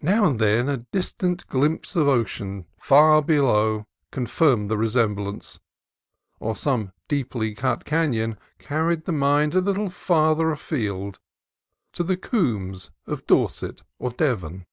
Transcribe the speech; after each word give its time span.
Now 0.00 0.24
and 0.24 0.40
then 0.40 0.68
a 0.68 0.78
distant 0.78 1.46
glimpse 1.46 1.94
of 1.94 2.08
ocean 2.08 2.66
far 2.76 3.22
below 3.22 3.86
confirmed 4.10 4.68
the 4.68 4.76
resemblance, 4.76 5.60
or 6.40 6.56
some 6.56 6.92
deeply 7.06 7.54
cut 7.54 7.84
canon 7.84 8.36
carried 8.58 9.04
the 9.04 9.12
mind 9.12 9.54
a 9.54 9.60
little 9.60 9.90
farther 9.90 10.50
afield 10.50 11.20
to 11.92 12.02
the 12.02 12.16
combes 12.16 12.90
of 13.06 13.24
Dorset 13.28 13.84
or 14.00 14.10
Devon. 14.10 14.66